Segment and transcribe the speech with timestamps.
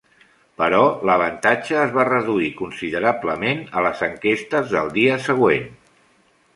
[0.61, 0.79] Però
[1.09, 5.71] l'avantatge es va reduir considerablement a les enquestes del dia següent.